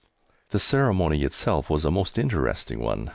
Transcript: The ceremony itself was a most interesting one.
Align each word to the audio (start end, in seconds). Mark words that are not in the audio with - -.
The 0.49 0.57
ceremony 0.59 1.21
itself 1.21 1.69
was 1.69 1.85
a 1.85 1.91
most 1.91 2.17
interesting 2.17 2.79
one. 2.79 3.09